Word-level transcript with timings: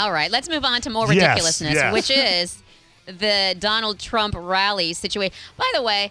All 0.00 0.12
right, 0.12 0.30
let's 0.30 0.48
move 0.48 0.64
on 0.64 0.80
to 0.80 0.90
more 0.90 1.12
Yes, 1.12 1.22
ridiculousness, 1.28 1.74
yes. 1.74 1.92
which 1.92 2.10
is 2.16 2.62
the 3.06 3.54
Donald 3.58 3.98
Trump 3.98 4.34
rally 4.36 4.94
situation. 4.94 5.34
By 5.58 5.70
the 5.74 5.82
way, 5.82 6.10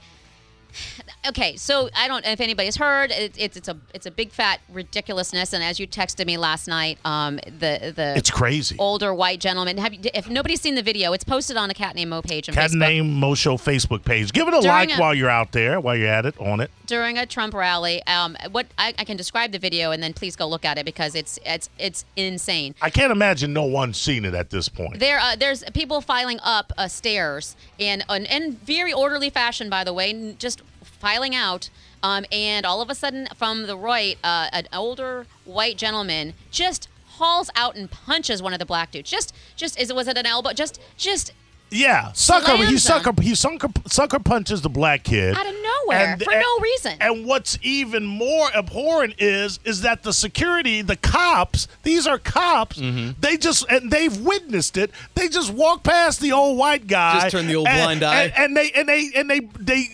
okay, 1.29 1.55
so 1.55 1.89
I 1.95 2.07
don't 2.07 2.23
know 2.25 2.31
if 2.31 2.41
anybody's 2.41 2.75
heard. 2.75 3.11
It, 3.11 3.33
it's 3.37 3.57
it's 3.57 3.67
a 3.67 3.77
it's 3.93 4.05
a 4.05 4.11
big 4.11 4.31
fat 4.31 4.59
ridiculousness, 4.71 5.53
and 5.53 5.63
as 5.63 5.79
you 5.79 5.87
texted 5.87 6.25
me 6.25 6.37
last 6.37 6.67
night, 6.67 6.97
um, 7.05 7.37
the 7.45 7.93
the 7.95 8.13
It's 8.17 8.29
crazy. 8.31 8.75
older 8.79 9.13
white 9.13 9.39
gentleman. 9.39 9.77
Have 9.77 9.93
you, 9.93 9.99
if 10.13 10.29
nobody's 10.29 10.61
seen 10.61 10.75
the 10.75 10.83
video, 10.83 11.13
it's 11.13 11.23
posted 11.23 11.57
on 11.57 11.67
the 11.69 11.73
Cat 11.73 11.95
Named 11.95 12.09
Mo 12.09 12.21
page 12.21 12.49
on 12.49 12.55
Cat 12.55 12.71
Facebook. 12.71 12.79
Name 12.79 13.13
Mo 13.19 13.35
Show 13.35 13.57
Facebook 13.57 14.03
page. 14.03 14.31
Give 14.33 14.47
it 14.47 14.53
a 14.53 14.61
During 14.61 14.89
like 14.89 14.97
a- 14.97 15.01
while 15.01 15.13
you're 15.15 15.29
out 15.29 15.51
there, 15.51 15.79
while 15.79 15.95
you're 15.95 16.07
at 16.09 16.25
it, 16.25 16.35
on 16.39 16.59
it. 16.59 16.71
during 16.87 17.17
a 17.17 17.25
Trump 17.25 17.53
rally. 17.53 18.01
Um, 18.07 18.35
what 18.51 18.65
I, 18.77 18.93
I 18.97 19.03
can 19.05 19.17
describe 19.17 19.51
the 19.51 19.59
video, 19.59 19.91
and 19.91 20.01
then 20.03 20.13
please 20.13 20.35
go 20.35 20.47
look 20.47 20.65
at 20.65 20.77
it 20.77 20.85
because 20.85 21.15
it's 21.15 21.39
it's 21.45 21.69
it's 21.77 22.05
insane. 22.15 22.75
I 22.81 22.89
can't 22.89 23.11
imagine 23.11 23.53
no 23.53 23.63
one's 23.63 23.97
seen 23.97 24.25
it 24.25 24.33
at 24.33 24.49
this 24.49 24.67
point. 24.69 24.99
There, 24.99 25.19
uh, 25.19 25.35
there's 25.35 25.63
people 25.73 26.01
filing 26.01 26.39
up 26.43 26.73
uh, 26.77 26.87
stairs 26.87 27.55
in 27.77 28.03
in 28.09 28.25
in 28.25 28.53
very 28.57 28.91
orderly 28.93 29.29
fashion, 29.29 29.69
by 29.69 29.83
the 29.83 29.93
way, 29.93 30.35
just 30.39 30.61
filing 30.99 31.35
out. 31.35 31.69
Um, 32.01 32.25
and 32.31 32.65
all 32.65 32.81
of 32.81 32.89
a 32.89 32.95
sudden, 32.95 33.27
from 33.35 33.67
the 33.67 33.75
right, 33.77 34.17
uh, 34.23 34.47
an 34.53 34.67
older 34.73 35.25
white 35.45 35.77
gentleman 35.77 36.33
just 36.51 36.87
hauls 37.07 37.49
out 37.55 37.75
and 37.75 37.91
punches 37.91 38.41
one 38.41 38.53
of 38.53 38.59
the 38.59 38.65
black 38.65 38.91
dudes. 38.91 39.09
Just, 39.09 39.35
just 39.57 39.77
is 39.79 39.91
was 39.91 40.07
it 40.07 40.17
an 40.17 40.25
elbow? 40.25 40.53
Just, 40.53 40.79
just 40.95 41.33
Yeah, 41.69 42.13
sucker. 42.13 42.55
He 42.55 42.77
sucker. 42.77 43.11
He 43.21 43.35
sucker, 43.35 43.67
sucker 43.87 44.19
punches 44.19 44.61
the 44.61 44.69
black 44.69 45.03
kid 45.03 45.35
out 45.35 45.45
of 45.45 45.53
nowhere 45.53 46.17
for 46.23 46.31
no 46.31 46.57
reason. 46.61 46.93
And 47.01 47.25
what's 47.25 47.59
even 47.61 48.05
more 48.05 48.49
abhorrent 48.55 49.15
is 49.21 49.59
is 49.65 49.81
that 49.81 50.03
the 50.03 50.13
security, 50.13 50.81
the 50.81 50.95
cops, 50.95 51.67
these 51.83 52.07
are 52.07 52.17
cops. 52.17 52.79
They 53.19 53.35
just 53.37 53.69
and 53.69 53.91
they've 53.91 54.17
witnessed 54.21 54.77
it. 54.77 54.91
They 55.15 55.27
just 55.27 55.51
walk 55.53 55.83
past 55.83 56.21
the 56.21 56.31
old 56.31 56.57
white 56.57 56.87
guy, 56.87 57.19
Just 57.19 57.31
turn 57.31 57.47
the 57.47 57.55
old 57.57 57.67
and- 57.67 57.99
blind 57.99 58.03
eye. 58.03 58.23
and, 58.23 58.33
and 58.37 58.57
they 58.57 58.71
and 58.71 58.87
they 58.87 59.09
and 59.17 59.29
they 59.29 59.39
they. 59.59 59.85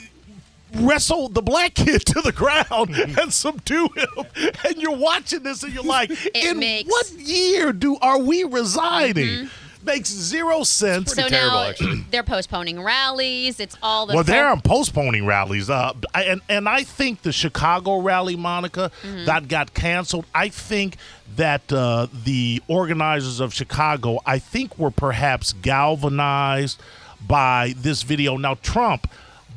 Wrestle 0.78 1.30
the 1.30 1.42
black 1.42 1.74
kid 1.74 2.06
to 2.08 2.22
the 2.22 2.32
ground 2.32 2.96
and 3.20 3.32
subdue 3.34 3.88
him, 3.96 4.26
and 4.66 4.76
you're 4.78 4.96
watching 4.98 5.44
this, 5.44 5.64
and 5.64 5.74
you're 5.74 5.84
like, 5.84 6.12
"In 6.36 6.60
makes- 6.60 6.90
what 6.90 7.12
year 7.14 7.72
do 7.74 7.98
are 8.02 8.20
we 8.20 8.44
residing?" 8.44 9.50
Makes 9.84 10.10
zero 10.10 10.64
sense. 10.64 11.14
so 11.14 11.28
terrible, 11.28 11.58
now 11.60 11.70
actually. 11.70 12.06
they're 12.12 12.24
postponing 12.24 12.82
rallies. 12.82 13.60
It's 13.60 13.78
all 13.84 14.08
the 14.08 14.16
Well, 14.16 14.24
they're 14.24 14.56
folk- 14.56 14.64
postponing 14.64 15.28
rallies. 15.28 15.70
Uh, 15.70 15.94
I, 16.12 16.24
and 16.24 16.42
and 16.50 16.68
I 16.68 16.82
think 16.84 17.22
the 17.22 17.32
Chicago 17.32 18.00
rally, 18.00 18.36
Monica, 18.36 18.92
Mm-hmm. 19.04 19.26
that 19.26 19.48
got 19.48 19.76
canceled. 19.76 20.26
I 20.34 20.50
think 20.50 20.98
that 21.36 21.72
uh, 21.72 22.08
the 22.12 22.64
organizers 22.68 23.40
of 23.40 23.54
Chicago, 23.54 24.20
I 24.26 24.40
think, 24.40 24.80
were 24.80 24.90
perhaps 24.90 25.54
galvanized 25.54 26.82
by 27.28 27.76
this 27.78 28.02
video. 28.02 28.38
Now, 28.38 28.56
Trump 28.56 29.08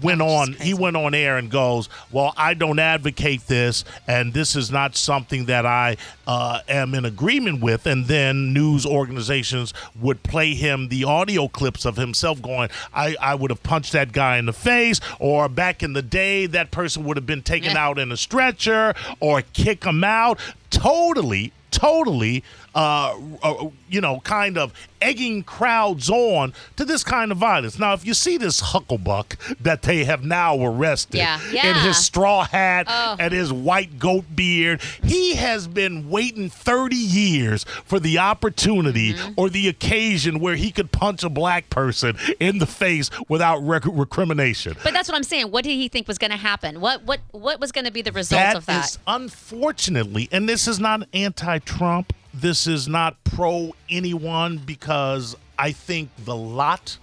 went 0.02 0.20
on 0.22 0.52
he 0.54 0.74
went 0.74 0.96
on 0.96 1.14
air 1.14 1.36
and 1.38 1.50
goes 1.50 1.88
well 2.12 2.32
i 2.36 2.54
don't 2.54 2.78
advocate 2.78 3.46
this 3.46 3.84
and 4.06 4.32
this 4.32 4.54
is 4.54 4.70
not 4.70 4.96
something 4.96 5.46
that 5.46 5.66
i 5.66 5.96
uh, 6.26 6.60
am 6.68 6.94
in 6.94 7.06
agreement 7.06 7.62
with. 7.62 7.86
And 7.86 8.04
then 8.04 8.52
news 8.52 8.84
organizations 8.84 9.72
would 9.98 10.22
play 10.22 10.54
him 10.54 10.88
the 10.88 11.04
audio 11.04 11.48
clips 11.48 11.84
of 11.86 11.96
himself 11.96 12.42
going 12.42 12.68
i, 12.92 13.16
I 13.20 13.34
would 13.34 13.50
have 13.50 13.62
punched 13.62 13.92
that 13.92 14.12
guy 14.12 14.36
in 14.36 14.46
the 14.46 14.52
face 14.52 15.00
or 15.18 15.48
back 15.48 15.82
in 15.82 15.94
the 15.94 16.02
day 16.02 16.46
that 16.46 16.70
person 16.70 17.04
would 17.04 17.16
have 17.16 17.26
been 17.26 17.42
taken 17.42 17.72
Yeah. 17.72 17.84
out 17.86 17.98
in 17.98 18.12
a 18.12 18.16
stretcher 18.16 18.94
or 19.20 19.42
kick 19.42 19.84
him 19.84 20.04
out. 20.04 20.38
Totally 20.70 21.52
totally 21.70 22.42
uh, 22.78 23.18
uh, 23.42 23.68
you 23.88 24.00
know 24.00 24.20
kind 24.20 24.56
of 24.56 24.72
egging 25.00 25.42
crowds 25.42 26.08
on 26.10 26.52
to 26.76 26.84
this 26.84 27.02
kind 27.04 27.32
of 27.32 27.38
violence 27.38 27.78
now 27.78 27.92
if 27.92 28.04
you 28.06 28.14
see 28.14 28.36
this 28.36 28.60
hucklebuck 28.60 29.36
that 29.60 29.82
they 29.82 30.04
have 30.04 30.22
now 30.24 30.56
arrested 30.64 31.18
Yeah, 31.18 31.40
in 31.70 31.74
his 31.86 31.96
straw 31.96 32.44
hat 32.44 32.86
Oh. 32.88 33.16
and 33.18 33.32
his 33.32 33.52
white 33.52 33.98
goat 33.98 34.24
beard 34.34 34.80
he 35.02 35.34
has 35.36 35.66
been 35.66 36.08
waiting 36.10 36.48
30 36.50 36.96
years 36.96 37.64
for 37.84 37.98
the 38.00 38.18
opportunity 38.18 39.14
Mm-hmm. 39.14 39.32
or 39.36 39.48
the 39.48 39.68
occasion 39.68 40.38
where 40.40 40.56
he 40.56 40.70
could 40.70 40.90
punch 40.92 41.22
a 41.24 41.28
black 41.30 41.70
person 41.70 42.16
in 42.38 42.58
the 42.58 42.66
face 42.66 43.10
without 43.28 43.58
rec- 43.60 43.86
recrimination 43.86 44.76
But 44.84 44.92
that's 44.92 45.08
what 45.08 45.16
I'm 45.16 45.22
saying. 45.24 45.50
What 45.50 45.64
did 45.64 45.74
he 45.76 45.88
think 45.88 46.06
was 46.06 46.18
going 46.18 46.30
to 46.32 46.36
happen? 46.36 46.80
What 46.80 47.02
what 47.04 47.20
what 47.32 47.58
was 47.60 47.72
going 47.72 47.86
to 47.86 47.90
be 47.92 48.02
the 48.02 48.12
result 48.12 48.40
of 48.42 48.46
That 48.46 48.56
of 48.56 48.66
that? 48.66 48.84
is 48.84 48.98
unfortunately, 49.06 50.28
and 50.32 50.48
this 50.48 50.68
is 50.68 50.78
not 50.78 51.06
anti-Trump. 51.14 52.12
This 52.40 52.66
is 52.66 52.86
not 52.86 53.22
pro 53.24 53.74
anyone 53.90 54.58
because 54.58 55.36
I 55.58 55.72
think 55.72 56.10
the 56.24 56.36
lot 56.36 56.98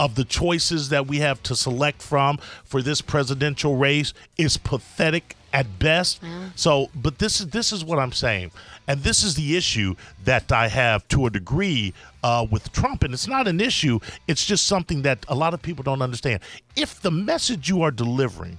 of 0.00 0.14
the 0.14 0.24
choices 0.24 0.88
that 0.90 1.06
we 1.06 1.18
have 1.18 1.42
to 1.42 1.54
select 1.56 2.00
from 2.00 2.38
for 2.64 2.80
this 2.80 3.00
presidential 3.02 3.76
race 3.76 4.14
is 4.38 4.56
pathetic 4.56 5.36
at 5.52 5.78
best. 5.78 6.20
So, 6.54 6.88
but 6.94 7.18
this 7.18 7.40
is 7.40 7.48
this 7.48 7.72
is 7.72 7.84
what 7.84 7.98
I'm 7.98 8.12
saying, 8.12 8.50
and 8.86 9.02
this 9.02 9.22
is 9.22 9.34
the 9.34 9.56
issue 9.56 9.94
that 10.24 10.52
I 10.52 10.68
have 10.68 11.06
to 11.08 11.26
a 11.26 11.30
degree 11.30 11.92
uh, 12.22 12.46
with 12.50 12.72
Trump, 12.72 13.02
and 13.02 13.12
it's 13.12 13.28
not 13.28 13.46
an 13.48 13.60
issue. 13.60 13.98
It's 14.26 14.44
just 14.46 14.66
something 14.66 15.02
that 15.02 15.24
a 15.28 15.34
lot 15.34 15.52
of 15.52 15.60
people 15.60 15.82
don't 15.82 16.02
understand. 16.02 16.40
If 16.76 17.00
the 17.02 17.10
message 17.10 17.68
you 17.68 17.82
are 17.82 17.90
delivering 17.90 18.58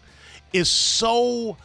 is 0.54 0.70
so 0.70 1.58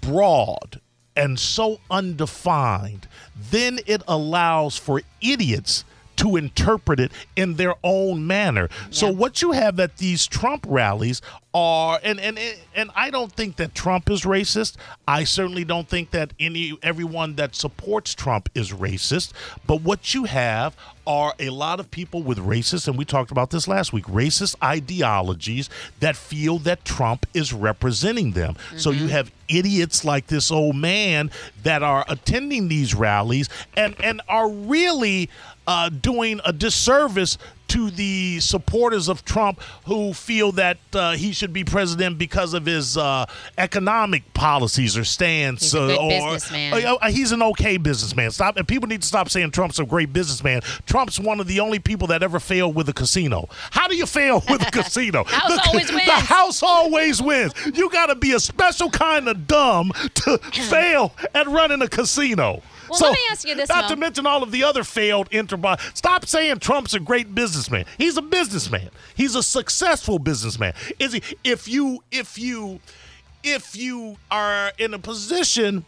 broad 0.00 0.80
and 1.18 1.38
so 1.38 1.80
undefined, 1.90 3.08
then 3.50 3.80
it 3.86 4.02
allows 4.06 4.76
for 4.78 5.02
idiots 5.20 5.84
to 6.18 6.34
interpret 6.36 6.98
it 6.98 7.12
in 7.36 7.54
their 7.54 7.74
own 7.84 8.26
manner. 8.26 8.68
So 8.90 9.08
what 9.08 9.40
you 9.40 9.52
have 9.52 9.78
at 9.78 9.98
these 9.98 10.26
Trump 10.26 10.66
rallies 10.68 11.22
are 11.54 12.00
and 12.02 12.18
and 12.20 12.38
and 12.74 12.90
I 12.96 13.10
don't 13.10 13.32
think 13.32 13.56
that 13.56 13.74
Trump 13.74 14.10
is 14.10 14.22
racist. 14.22 14.76
I 15.06 15.24
certainly 15.24 15.64
don't 15.64 15.88
think 15.88 16.10
that 16.10 16.32
any 16.40 16.76
everyone 16.82 17.36
that 17.36 17.54
supports 17.54 18.14
Trump 18.14 18.48
is 18.54 18.72
racist, 18.72 19.32
but 19.66 19.82
what 19.82 20.12
you 20.12 20.24
have 20.24 20.76
are 21.08 21.34
a 21.38 21.48
lot 21.48 21.80
of 21.80 21.90
people 21.90 22.22
with 22.22 22.36
racist 22.38 22.86
and 22.86 22.98
we 22.98 23.04
talked 23.04 23.30
about 23.30 23.48
this 23.48 23.66
last 23.66 23.94
week, 23.94 24.04
racist 24.04 24.54
ideologies 24.62 25.70
that 26.00 26.14
feel 26.16 26.58
that 26.58 26.84
Trump 26.84 27.24
is 27.32 27.52
representing 27.52 28.32
them. 28.32 28.56
So 28.76 28.90
you 28.90 29.06
have 29.08 29.32
idiots 29.48 30.04
like 30.04 30.26
this 30.26 30.50
old 30.50 30.76
man 30.76 31.30
that 31.62 31.82
are 31.82 32.04
attending 32.08 32.68
these 32.68 32.94
rallies 32.94 33.48
and 33.74 33.96
and 34.02 34.20
are 34.28 34.50
really 34.50 35.30
uh, 35.66 35.88
doing 35.88 36.40
a 36.44 36.52
disservice 36.52 37.38
to 37.68 37.90
the 37.90 38.40
supporters 38.40 39.08
of 39.08 39.24
Trump 39.24 39.60
who 39.86 40.12
feel 40.12 40.52
that 40.52 40.78
uh, 40.92 41.12
he 41.12 41.32
should 41.32 41.52
be 41.52 41.64
president 41.64 42.18
because 42.18 42.54
of 42.54 42.66
his 42.66 42.96
uh, 42.96 43.26
economic 43.56 44.32
policies 44.34 44.96
or 44.96 45.04
stance. 45.04 45.60
He's 45.62 45.74
a 45.74 45.94
uh, 45.94 46.02
or 46.02 46.08
businessman. 46.08 46.86
uh, 47.00 47.10
he's 47.10 47.32
an 47.32 47.42
okay 47.42 47.76
businessman. 47.76 48.30
Stop, 48.30 48.56
and 48.56 48.66
people 48.66 48.88
need 48.88 49.02
to 49.02 49.08
stop 49.08 49.28
saying 49.28 49.50
Trump's 49.50 49.78
a 49.78 49.84
great 49.84 50.12
businessman. 50.12 50.62
Trump's 50.86 51.20
one 51.20 51.40
of 51.40 51.46
the 51.46 51.60
only 51.60 51.78
people 51.78 52.08
that 52.08 52.22
ever 52.22 52.40
failed 52.40 52.74
with 52.74 52.88
a 52.88 52.92
casino. 52.92 53.48
How 53.70 53.88
do 53.88 53.96
you 53.96 54.06
fail 54.06 54.42
with 54.48 54.66
a 54.66 54.70
casino? 54.72 55.24
House 55.24 55.54
the, 55.54 55.68
always 55.68 55.88
The 55.88 56.12
house 56.12 56.62
always 56.62 57.22
wins. 57.22 57.52
You 57.74 57.90
got 57.90 58.06
to 58.06 58.14
be 58.14 58.32
a 58.32 58.40
special 58.40 58.90
kind 58.90 59.28
of 59.28 59.46
dumb 59.46 59.92
to 60.14 60.38
fail 60.52 61.12
at 61.34 61.46
running 61.46 61.82
a 61.82 61.88
casino. 61.88 62.62
Well, 62.88 62.98
so, 62.98 63.06
let 63.06 63.12
me 63.12 63.20
ask 63.30 63.46
you 63.46 63.54
this, 63.54 63.68
Not 63.68 63.84
Mo. 63.84 63.88
to 63.90 63.96
mention 63.96 64.26
all 64.26 64.42
of 64.42 64.50
the 64.50 64.64
other 64.64 64.84
failed 64.84 65.28
enterprise. 65.32 65.80
Stop 65.94 66.26
saying 66.26 66.58
Trump's 66.58 66.94
a 66.94 67.00
great 67.00 67.34
businessman. 67.34 67.84
He's 67.96 68.16
a 68.16 68.22
businessman. 68.22 68.90
He's 69.14 69.34
a 69.34 69.42
successful 69.42 70.18
businessman. 70.18 70.74
Is 70.98 71.12
he? 71.12 71.22
If 71.44 71.68
you, 71.68 72.02
if 72.10 72.38
you, 72.38 72.80
if 73.42 73.76
you 73.76 74.16
are 74.30 74.72
in 74.78 74.94
a 74.94 74.98
position 74.98 75.84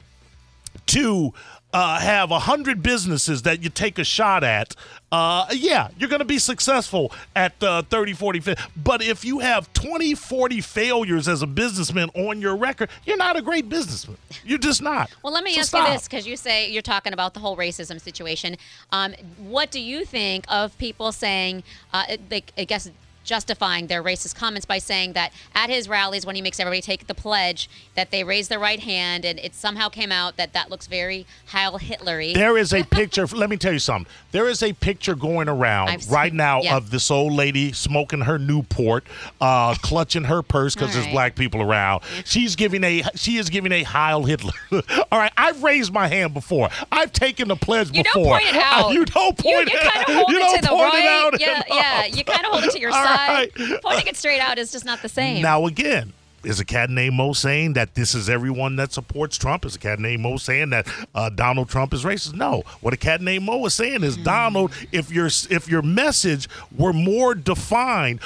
to 0.87 1.33
uh, 1.73 1.99
have 2.01 2.31
a 2.31 2.41
hundred 2.41 2.83
businesses 2.83 3.43
that 3.43 3.63
you 3.63 3.71
take 3.71 3.99
a 3.99 4.05
shot 4.05 4.43
at, 4.43 4.75
uh, 5.13 5.47
yeah, 5.53 5.89
you're 5.99 6.09
going 6.09 6.21
to 6.21 6.25
be 6.25 6.39
successful 6.39 7.13
at 7.35 7.61
uh, 7.63 7.83
30, 7.83 8.13
40, 8.13 8.41
50. 8.41 8.63
But 8.77 9.03
if 9.03 9.25
you 9.25 9.39
have 9.41 9.73
20, 9.73 10.15
40 10.15 10.61
failures 10.61 11.29
as 11.29 11.43
a 11.43 11.47
businessman 11.47 12.11
on 12.15 12.41
your 12.41 12.57
record, 12.57 12.91
you're 13.05 13.17
not 13.17 13.37
a 13.37 13.43
great 13.43 13.69
businessman. 13.69 14.17
You're 14.45 14.59
just 14.59 14.83
not. 14.83 15.11
Well, 15.23 15.33
let 15.33 15.45
me 15.45 15.55
So 15.55 15.61
ask 15.61 15.69
stop. 15.69 15.87
you 15.89 15.95
this 15.95 16.09
because 16.09 16.27
you 16.27 16.37
say 16.37 16.71
you're 16.71 16.83
talking 16.83 17.13
about 17.13 17.35
the 17.35 17.41
whole 17.41 17.57
racism 17.57 18.01
situation. 18.01 18.57
Um, 18.93 19.15
what 19.39 19.71
do 19.71 19.81
you 19.81 20.05
think 20.05 20.45
of 20.49 20.77
people 20.79 21.13
saying, 21.13 21.63
uh, 21.93 22.17
like, 22.31 22.53
I 22.59 22.65
guess, 22.65 22.91
justifying 23.31 23.87
their 23.87 24.03
racist 24.03 24.35
comments 24.35 24.67
by 24.67 24.79
saying 24.79 25.13
that 25.13 25.33
at 25.55 25.71
his 25.71 25.89
rallies, 25.89 26.27
when 26.27 26.35
he 26.35 26.43
makes 26.43 26.59
everybody 26.59 26.81
take 26.83 27.07
the 27.07 27.15
pledge, 27.15 27.71
that 27.95 28.11
they 28.11 28.25
raise 28.25 28.49
their 28.49 28.59
right 28.59 28.81
hand, 28.81 29.25
and 29.25 29.39
it 29.39 29.55
somehow 29.55 29.89
came 29.89 30.11
out 30.11 30.37
that 30.37 30.53
that 30.53 30.69
looks 30.69 30.89
very 30.89 31.25
Heil 31.47 31.79
Hitlery. 31.79 32.35
There 32.35 32.59
is 32.59 32.75
a 32.75 32.83
picture. 32.99 33.25
let 33.27 33.49
me 33.49 33.57
tell 33.57 33.73
you 33.73 33.79
something. 33.79 34.13
There 34.33 34.49
is 34.49 34.65
a 34.65 34.73
picture 34.73 35.15
going 35.15 35.49
around 35.49 36.11
right 36.11 36.33
now 36.35 36.61
yeah. 36.63 36.77
of 36.77 36.91
this 36.91 37.09
old 37.09 37.33
lady 37.33 37.71
smoking 37.73 38.23
her 38.23 38.37
Newport, 38.37 39.05
uh, 39.41 39.75
clutching 39.77 40.25
her 40.25 40.43
purse 40.43 40.75
because 40.75 40.89
All 40.89 40.95
there's 40.95 41.07
right. 41.07 41.13
black 41.13 41.37
people 41.37 41.63
around. 41.63 42.03
She's 42.25 42.57
giving 42.57 42.83
a 42.83 43.05
she 43.15 43.37
is 43.37 43.49
giving 43.49 43.71
a 43.71 43.85
Heil 43.85 44.25
Hitler. 44.25 44.53
All 45.13 45.19
right, 45.21 45.33
I've 45.37 45.63
raised 45.63 45.93
my 45.93 46.09
hand 46.09 46.35
before. 46.35 46.69
I've 46.91 47.13
taken 47.13 47.47
the 47.47 47.55
pledge 47.57 47.93
You 47.95 48.03
don't 48.03 48.13
before. 48.25 48.39
point 48.39 48.49
it 48.49 48.57
out. 48.73 48.91
you 48.91 49.05
don't 49.05 49.39
point 49.39 49.69
you, 49.69 49.73
you 49.75 49.79
it. 49.79 49.93
kind 49.93 50.05
of 50.09 50.15
hold 50.17 50.31
you 50.31 50.39
it 50.39 50.63
don't 50.63 50.79
point 50.79 50.95
it 50.95 50.99
right. 50.99 51.07
out 51.27 51.41
yeah, 51.41 51.55
enough. 51.55 51.65
yeah. 51.69 52.05
You 52.07 52.25
kind 52.25 52.45
of 52.45 52.53
hold 52.53 52.65
it 52.65 52.73
to 52.73 52.81
your 52.81 52.91
All 52.91 53.05
side. 53.05 53.15
right. 53.15 53.20
Pointing 53.83 54.07
it 54.07 54.17
straight 54.17 54.41
out 54.41 54.59
is 54.59 54.73
just 54.73 54.85
not 54.85 55.03
the 55.03 55.09
same. 55.09 55.43
Now 55.43 55.67
again. 55.67 56.13
Is 56.43 56.59
a 56.59 56.65
cat 56.65 56.89
named 56.89 57.17
Mo 57.17 57.35
saying 57.35 57.75
that 57.75 57.95
this 57.95 58.15
is 58.15 58.31
everyone 58.31 58.77
that 58.77 58.95
supports 58.95 59.37
Trump? 59.37 59.67
Is 59.67 59.77
a 59.77 59.79
cat 59.79 59.99
named 60.01 60.23
Mo 60.23 60.39
saying 60.39 60.71
that 60.71 60.89
uh, 61.15 61.29
Donald 61.29 61.69
Trump 61.69 61.93
is 61.93 62.03
racist? 62.03 62.33
No. 62.33 62.63
What 62.81 62.95
a 62.95 62.97
cat 62.97 63.21
named 63.21 63.45
Mo 63.45 63.63
is 63.67 63.75
saying 63.75 64.05
is 64.05 64.17
Donald, 64.17 64.73
if 64.91 65.13
your 65.13 65.27
if 65.27 65.69
your 65.69 65.83
message 65.83 66.49
were 66.75 66.95
more 66.95 67.35
defined, 67.35 68.21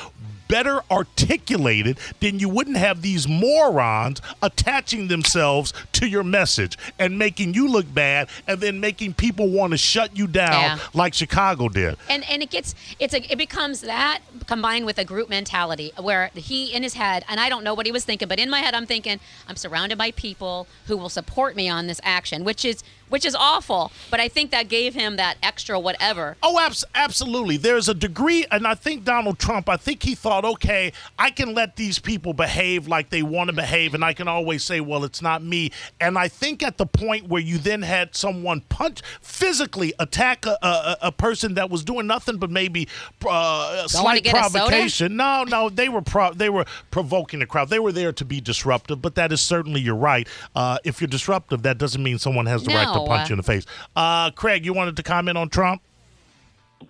better 0.54 0.82
articulated, 0.88 1.98
then 2.20 2.38
you 2.38 2.48
wouldn't 2.48 2.76
have 2.76 3.02
these 3.02 3.26
morons 3.26 4.20
attaching 4.40 5.08
themselves 5.08 5.72
to 5.90 6.06
your 6.06 6.22
message 6.22 6.78
and 6.96 7.18
making 7.18 7.54
you 7.54 7.66
look 7.66 7.92
bad, 7.92 8.28
and 8.46 8.60
then 8.60 8.78
making 8.78 9.14
people 9.14 9.48
want 9.48 9.72
to 9.72 9.76
shut 9.76 10.16
you 10.16 10.28
down 10.28 10.52
Yeah. 10.52 10.78
like 10.92 11.12
Chicago 11.12 11.68
did. 11.68 11.96
and 12.08 12.22
and 12.30 12.40
it 12.40 12.50
gets 12.50 12.74
it's 13.00 13.14
a 13.14 13.32
it 13.32 13.36
becomes 13.36 13.80
that 13.80 14.20
combined 14.46 14.86
with 14.86 14.98
a 14.98 15.04
group 15.04 15.28
mentality 15.28 15.92
where 16.00 16.30
he 16.36 16.72
in 16.72 16.82
his 16.84 16.94
head 16.94 17.24
and 17.28 17.40
I 17.40 17.48
don't 17.48 17.64
know 17.64 17.74
what 17.74 17.86
he 17.86 17.92
was 17.92 18.04
thinking 18.04 18.28
but 18.28 18.38
in 18.38 18.48
my 18.48 18.60
head 18.60 18.74
I'm 18.74 18.86
thinking 18.86 19.18
I'm 19.48 19.56
surrounded 19.56 19.98
by 19.98 20.12
people 20.12 20.66
who 20.86 20.96
will 20.96 21.08
support 21.08 21.56
me 21.56 21.68
on 21.68 21.86
this 21.88 22.00
action 22.04 22.44
which 22.44 22.64
is 22.64 22.84
which 23.08 23.24
is 23.24 23.34
awful 23.34 23.90
but 24.10 24.20
I 24.20 24.28
think 24.28 24.50
that 24.50 24.68
gave 24.68 24.94
him 24.94 25.16
that 25.16 25.36
extra 25.42 25.78
whatever 25.78 26.36
Oh, 26.42 26.58
abs- 26.60 26.84
absolutely. 26.94 27.56
There's 27.56 27.88
a 27.88 27.94
degree, 27.94 28.44
and 28.50 28.66
I 28.66 28.74
think 28.74 29.04
Donald 29.04 29.38
Trump, 29.38 29.68
I 29.68 29.76
think 29.76 30.02
he 30.02 30.14
thought, 30.14 30.44
okay, 30.44 30.92
I 31.18 31.30
can 31.30 31.54
let 31.54 31.76
these 31.76 31.98
people 31.98 32.32
behave 32.32 32.86
like 32.88 33.10
they 33.10 33.22
want 33.22 33.48
to 33.50 33.56
behave, 33.56 33.94
and 33.94 34.04
I 34.04 34.12
can 34.12 34.28
always 34.28 34.62
say, 34.62 34.80
well, 34.80 35.04
it's 35.04 35.22
not 35.22 35.42
me. 35.42 35.70
And 36.00 36.18
I 36.18 36.28
think 36.28 36.62
at 36.62 36.76
the 36.78 36.86
point 36.86 37.28
where 37.28 37.40
you 37.40 37.58
then 37.58 37.82
had 37.82 38.14
someone 38.14 38.60
punch, 38.62 39.02
physically 39.20 39.92
attack 39.98 40.46
a, 40.46 40.56
a, 40.62 40.96
a 41.02 41.12
person 41.12 41.54
that 41.54 41.70
was 41.70 41.84
doing 41.84 42.06
nothing 42.06 42.36
but 42.38 42.50
maybe 42.50 42.88
uh, 43.24 43.84
a 43.84 43.88
Don't 43.90 44.04
wanna 44.04 44.20
slight 44.22 44.24
provocation. 44.26 45.16
No, 45.16 45.44
no, 45.44 45.68
they 45.68 45.88
were 45.88 46.02
pro- 46.02 46.32
they 46.34 46.48
were 46.50 46.64
provoking 46.90 47.40
the 47.40 47.46
crowd. 47.46 47.68
They 47.70 47.78
were 47.78 47.92
there 47.92 48.12
to 48.12 48.24
be 48.24 48.40
disruptive, 48.40 49.00
but 49.02 49.14
that 49.16 49.32
is 49.32 49.40
certainly 49.40 49.80
you're 49.80 49.94
right. 49.94 50.28
Uh, 50.54 50.78
if 50.84 51.00
you're 51.00 51.08
disruptive, 51.08 51.62
that 51.62 51.78
doesn't 51.78 52.02
mean 52.02 52.18
someone 52.18 52.46
has 52.46 52.64
the 52.64 52.74
right 52.74 52.92
to 52.92 53.00
Punch 53.06 53.30
you 53.30 53.34
in 53.34 53.36
the 53.38 53.42
face. 53.42 53.66
Uh, 53.94 54.30
Craig, 54.30 54.64
you 54.64 54.72
wanted 54.72 54.96
to 54.96 55.02
comment 55.02 55.38
on 55.38 55.48
Trump? 55.48 55.82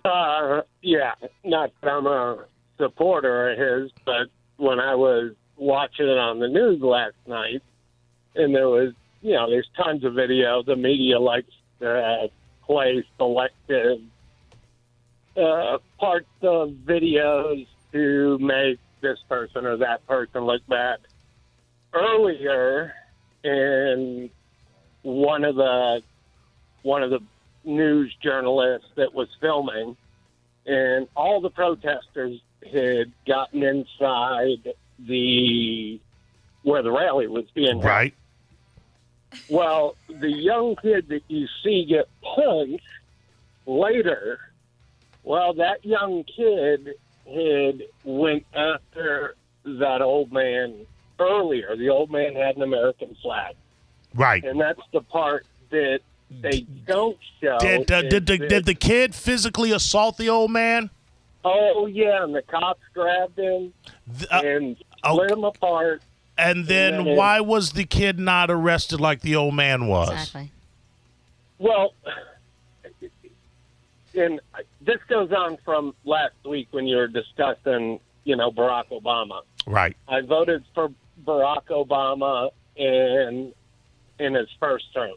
Uh, 0.03 0.61
yeah, 0.81 1.13
not 1.43 1.71
that 1.81 1.89
I'm 1.89 2.05
a 2.05 2.45
supporter 2.77 3.51
of 3.51 3.57
his, 3.57 3.91
but 4.05 4.27
when 4.57 4.79
I 4.79 4.95
was 4.95 5.33
watching 5.57 6.07
it 6.07 6.17
on 6.17 6.39
the 6.39 6.47
news 6.47 6.81
last 6.81 7.15
night, 7.27 7.61
and 8.35 8.53
there 8.53 8.67
was, 8.67 8.93
you 9.21 9.33
know, 9.33 9.49
there's 9.49 9.69
tons 9.77 10.03
of 10.03 10.13
video. 10.13 10.63
The 10.63 10.75
media 10.75 11.19
likes 11.19 11.51
to 11.79 12.29
play 12.65 13.05
selective 13.17 13.99
uh, 15.37 15.77
parts 15.99 16.27
of 16.41 16.69
videos 16.85 17.67
to 17.91 18.37
make 18.39 18.79
this 19.01 19.19
person 19.29 19.65
or 19.65 19.77
that 19.77 20.05
person 20.07 20.41
look 20.41 20.65
bad. 20.67 20.99
Earlier, 21.93 22.93
in 23.43 24.29
one 25.05 25.43
of 25.43 25.55
the 25.55 26.01
one 26.81 27.03
of 27.03 27.11
the 27.11 27.19
news 27.63 28.13
journalists 28.21 28.87
that 28.95 29.13
was 29.13 29.27
filming, 29.39 29.95
and 30.65 31.07
all 31.15 31.41
the 31.41 31.49
protesters 31.49 32.41
had 32.71 33.11
gotten 33.27 33.63
inside 33.63 34.73
the 34.99 35.99
where 36.63 36.81
the 36.81 36.91
rally 36.91 37.27
was 37.27 37.45
being 37.53 37.81
held. 37.81 37.85
Right. 37.85 38.13
Well, 39.49 39.95
the 40.07 40.31
young 40.31 40.75
kid 40.81 41.09
that 41.09 41.23
you 41.27 41.47
see 41.63 41.85
get 41.85 42.07
punched 42.21 42.81
later, 43.67 44.39
well, 45.23 45.53
that 45.55 45.85
young 45.85 46.23
kid 46.23 46.95
had 47.27 47.83
went 48.03 48.45
after 48.55 49.35
that 49.65 50.01
old 50.01 50.31
man 50.31 50.85
earlier. 51.19 51.75
The 51.75 51.89
old 51.89 52.09
man 52.09 52.33
had 52.35 52.55
an 52.55 52.63
American 52.63 53.15
flag, 53.21 53.55
Right. 54.15 54.43
and 54.43 54.59
that's 54.59 54.81
the 54.93 55.01
part 55.01 55.45
that 55.69 55.99
they 56.41 56.61
don't 56.87 57.17
show. 57.41 57.57
Did 57.59 57.91
uh, 57.91 58.01
did 58.03 58.25
the 58.25 58.37
that- 58.37 58.49
did 58.49 58.65
the 58.65 58.73
kid 58.73 59.13
physically 59.13 59.71
assault 59.71 60.17
the 60.17 60.29
old 60.29 60.51
man? 60.51 60.89
Oh 61.43 61.85
yeah, 61.85 62.23
and 62.23 62.33
the 62.33 62.41
cops 62.41 62.81
grabbed 62.93 63.37
him 63.37 63.71
Th- 64.17 64.31
uh, 64.31 64.41
and 64.43 64.77
oh. 65.03 65.17
split 65.17 65.31
him 65.31 65.43
apart. 65.43 66.01
and 66.37 66.65
then 66.65 67.05
yeah. 67.05 67.15
why 67.15 67.39
was 67.41 67.73
the 67.73 67.83
kid 67.85 68.17
not 68.17 68.49
arrested 68.49 68.99
like 68.99 69.21
the 69.21 69.35
old 69.35 69.53
man 69.53 69.85
was? 69.87 70.09
exactly 70.09 70.51
Well, 71.59 71.93
and 74.15 74.39
this 74.81 74.97
goes 75.07 75.31
on 75.31 75.57
from 75.63 75.93
last 76.05 76.33
week 76.45 76.67
when 76.71 76.87
you 76.87 76.95
were 76.97 77.07
discussing, 77.07 77.99
you 78.23 78.35
know, 78.35 78.49
Barack 78.51 78.85
Obama. 78.91 79.41
Right. 79.67 79.95
I 80.07 80.21
voted 80.21 80.63
for 80.73 80.89
Barack 81.25 81.65
Obama 81.69 82.49
in 82.75 83.53
in 84.19 84.33
his 84.33 84.47
first 84.59 84.85
term, 84.93 85.13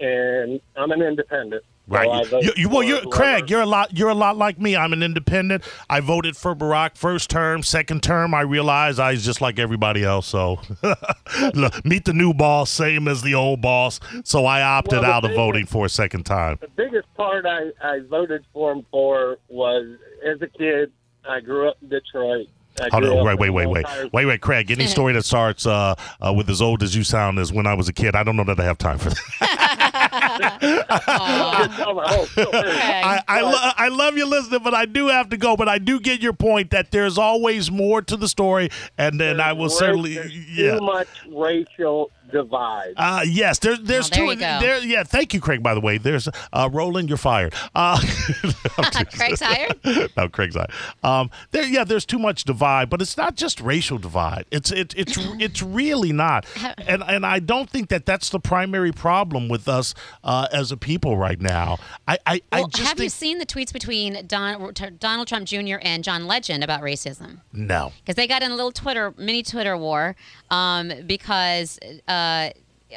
and 0.00 0.60
I'm 0.76 0.90
an 0.90 1.02
independent. 1.02 1.64
Right. 1.90 2.26
vote 2.28 2.42
You, 2.42 2.52
you, 2.54 2.68
well, 2.68 2.82
you're 2.82 3.00
Craig. 3.08 3.48
You're 3.48 3.62
a 3.62 3.66
lot. 3.66 3.96
You're 3.96 4.10
a 4.10 4.14
lot 4.14 4.36
like 4.36 4.60
me. 4.60 4.76
I'm 4.76 4.92
an 4.92 5.02
independent. 5.02 5.64
I 5.88 6.00
voted 6.00 6.36
for 6.36 6.54
Barack 6.54 6.98
first 6.98 7.30
term. 7.30 7.62
Second 7.62 8.02
term, 8.02 8.34
I 8.34 8.42
realized 8.42 9.00
I 9.00 9.12
was 9.12 9.24
just 9.24 9.40
like 9.40 9.58
everybody 9.58 10.04
else. 10.04 10.26
So 10.26 10.60
Look, 11.54 11.82
meet 11.86 12.04
the 12.04 12.12
new 12.12 12.34
boss, 12.34 12.68
same 12.70 13.08
as 13.08 13.22
the 13.22 13.34
old 13.34 13.62
boss. 13.62 14.00
So 14.24 14.44
I 14.44 14.60
opted 14.60 15.00
Well, 15.00 15.10
out 15.10 15.24
of 15.24 15.34
voting 15.34 15.64
for 15.64 15.86
a 15.86 15.88
second 15.88 16.24
time. 16.24 16.58
the 16.60 16.68
biggest 16.68 17.08
part 17.14 17.46
I, 17.46 17.70
I 17.82 18.00
voted 18.00 18.44
for 18.52 18.72
him 18.72 18.84
for 18.90 19.38
was 19.48 19.96
as 20.30 20.42
a 20.42 20.46
kid. 20.46 20.92
I 21.26 21.40
grew 21.40 21.68
up 21.70 21.78
in 21.80 21.88
Detroit. 21.88 22.48
I 22.80 22.88
Hold 22.90 23.04
on, 23.04 23.18
up 23.18 23.24
wait, 23.24 23.38
wait, 23.38 23.50
wait, 23.50 23.66
wait, 23.66 24.12
wait, 24.12 24.26
wait, 24.26 24.40
Craig. 24.40 24.70
Any 24.70 24.86
story 24.86 25.12
that 25.14 25.24
starts 25.24 25.66
uh, 25.66 25.94
uh, 26.20 26.32
with 26.32 26.48
as 26.50 26.62
old 26.62 26.82
as 26.82 26.94
you 26.94 27.04
sound 27.04 27.38
as 27.38 27.52
when 27.52 27.66
I 27.66 27.74
was 27.74 27.88
a 27.88 27.92
kid, 27.92 28.14
I 28.14 28.22
don't 28.22 28.36
know 28.36 28.44
that 28.44 28.58
I 28.60 28.64
have 28.64 28.78
time 28.78 28.98
for 28.98 29.10
that. 29.10 29.18
Aw. 30.90 31.76
Tell 31.76 31.94
the 31.94 32.02
whole 32.02 32.26
story. 32.26 32.48
I, 32.52 33.22
I, 33.26 33.40
lo- 33.40 33.70
I 33.76 33.88
love 33.88 34.16
you 34.16 34.26
listening, 34.26 34.60
but 34.62 34.74
I 34.74 34.86
do 34.86 35.08
have 35.08 35.28
to 35.30 35.36
go. 35.36 35.56
But 35.56 35.68
I 35.68 35.78
do 35.78 36.00
get 36.00 36.20
your 36.20 36.32
point 36.32 36.70
that 36.70 36.90
there's 36.90 37.18
always 37.18 37.70
more 37.70 38.02
to 38.02 38.16
the 38.16 38.28
story, 38.28 38.70
and 38.96 39.20
then 39.20 39.40
I 39.40 39.52
will 39.52 39.68
There's 39.68 39.78
certainly, 39.78 40.14
yeah. 40.50 40.78
Too 40.78 40.80
much 40.84 41.08
racial 41.28 42.10
divide. 42.30 42.94
Uh, 42.96 43.22
yes, 43.26 43.58
there's 43.58 43.80
there's 43.80 44.10
there 44.10 44.24
two. 44.24 44.30
you 44.30 44.36
go. 44.36 44.58
There, 44.60 44.78
yeah, 44.84 45.02
thank 45.04 45.34
you, 45.34 45.40
Craig. 45.40 45.62
By 45.62 45.74
the 45.74 45.80
way, 45.80 45.98
there's 45.98 46.28
uh, 46.52 46.68
Roland. 46.72 47.08
You're 47.08 47.18
fired. 47.18 47.54
Uh, 47.74 48.00
Craig's 49.12 49.40
hired 49.40 49.78
no, 50.16 50.28
Craig's 50.28 50.56
hired. 50.56 50.70
Um, 51.02 51.30
there, 51.50 51.64
yeah, 51.64 51.84
there's 51.84 52.04
too 52.04 52.18
much 52.18 52.44
divide, 52.44 52.90
but 52.90 53.02
it's 53.02 53.16
not 53.16 53.36
just 53.36 53.60
racial 53.60 53.98
divide. 53.98 54.46
It's 54.50 54.70
it, 54.70 54.94
it's 54.96 55.16
it's 55.38 55.62
really 55.62 56.12
not, 56.12 56.46
and 56.86 57.02
and 57.02 57.24
I 57.24 57.38
don't 57.38 57.68
think 57.68 57.88
that 57.88 58.06
that's 58.06 58.30
the 58.30 58.40
primary 58.40 58.92
problem 58.92 59.48
with 59.48 59.68
us 59.68 59.94
uh, 60.24 60.48
as 60.52 60.72
a 60.72 60.76
people 60.76 61.16
right 61.16 61.40
now. 61.40 61.78
I 62.06 62.18
I, 62.26 62.40
I 62.52 62.64
just 62.64 62.88
have 62.88 63.00
you 63.00 63.08
seen 63.08 63.38
the 63.38 63.46
tweets 63.46 63.72
between 63.72 64.26
Don, 64.26 64.72
Donald 64.98 65.28
Trump 65.28 65.46
Jr. 65.46 65.76
and 65.82 66.04
John 66.04 66.26
Legend 66.26 66.62
about 66.64 66.82
racism 66.82 67.40
no. 67.52 67.92
because 68.00 68.16
they 68.16 68.26
got 68.26 68.42
in 68.42 68.50
a 68.50 68.54
little 68.56 68.72
Twitter 68.72 69.14
mini 69.16 69.42
Twitter 69.42 69.76
war 69.76 70.16
um, 70.50 70.92
because 71.06 71.78
uh, 72.06 72.17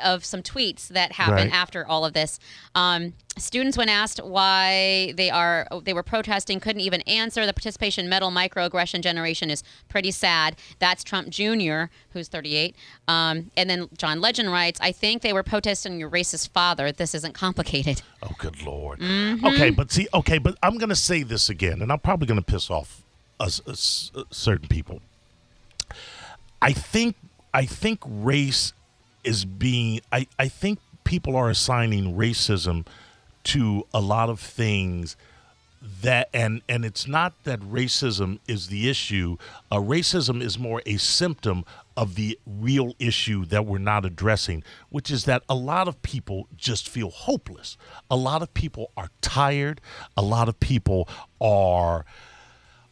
of 0.02 0.24
some 0.24 0.42
tweets 0.42 0.88
that 0.88 1.12
happened 1.12 1.52
Right. 1.52 1.54
after 1.54 1.86
all 1.86 2.06
of 2.06 2.14
this. 2.14 2.40
Um, 2.76 3.12
students, 3.38 3.76
when 3.78 3.90
asked 3.90 4.24
why 4.24 5.12
they 5.18 5.30
are 5.30 5.68
they 5.84 5.92
were 5.92 6.02
protesting, 6.02 6.62
couldn't 6.62 6.80
even 6.82 7.02
answer. 7.02 7.46
The 7.46 7.52
participation 7.52 8.08
medal 8.08 8.32
microaggression 8.32 9.02
generation 9.02 9.50
is 9.50 9.64
pretty 9.90 10.12
sad. 10.12 10.56
That's 10.80 11.04
Trump 11.04 11.28
Jr., 11.28 11.86
who's 12.14 12.30
38, 12.30 12.74
um, 13.10 13.52
and 13.58 13.70
then 13.70 13.90
John 13.98 14.22
Legend 14.22 14.50
writes, 14.50 14.80
"I 14.82 14.94
think 14.94 15.24
they 15.24 15.34
were 15.34 15.44
protesting 15.44 16.00
your 16.00 16.10
racist 16.10 16.48
father. 16.52 16.94
This 16.94 17.14
isn't 17.14 17.34
complicated." 17.34 18.02
Oh, 18.24 18.32
good 18.38 18.62
lord. 18.62 19.00
Mm-hmm. 19.00 19.46
Okay, 19.46 19.72
but 19.72 19.92
see, 19.92 20.08
okay, 20.14 20.38
but 20.38 20.56
I'm 20.64 20.78
going 20.78 20.88
to 20.90 20.96
say 20.96 21.24
this 21.24 21.50
again, 21.50 21.82
and 21.82 21.92
I'm 21.92 22.00
probably 22.00 22.28
going 22.28 22.40
to 22.40 22.46
piss 22.46 22.70
off 22.70 23.02
us, 23.42 23.60
us- 23.68 24.10
uh, 24.16 24.24
certain 24.32 24.70
people. 24.70 25.02
I 26.62 26.72
think 26.72 27.18
I 27.54 27.66
think 27.66 28.00
race 28.06 28.72
is 29.24 29.46
being. 29.46 30.02
I 30.12 30.28
I 30.38 30.48
think 30.48 30.80
people 31.04 31.36
are 31.36 31.50
assigning 31.50 32.16
racism 32.16 32.86
to 33.44 33.86
a 33.94 34.00
lot 34.00 34.30
of 34.30 34.40
things 34.40 35.16
that 36.02 36.30
and 36.32 36.62
and 36.70 36.86
it's 36.86 37.08
not 37.08 37.34
that 37.44 37.60
racism 37.60 38.38
is 38.48 38.68
the 38.68 38.88
issue 38.88 39.36
uh, 39.72 39.78
racism 39.78 40.42
is 40.42 40.60
more 40.60 40.82
a 40.86 40.98
symptom 40.98 41.66
of 41.98 42.14
the 42.14 42.38
real 42.46 42.94
issue 43.00 43.46
that 43.46 43.66
we're 43.66 43.80
not 43.80 44.06
addressing 44.06 44.64
which 44.90 45.10
is 45.10 45.26
that 45.26 45.42
a 45.50 45.56
lot 45.56 45.88
of 45.88 46.00
people 46.04 46.48
just 46.56 46.88
feel 46.88 47.10
hopeless 47.10 47.78
a 48.12 48.16
lot 48.16 48.44
of 48.44 48.54
people 48.54 48.92
are 48.96 49.10
tired 49.22 49.82
a 50.16 50.22
lot 50.22 50.48
of 50.48 50.60
people 50.60 51.10
are 51.40 52.06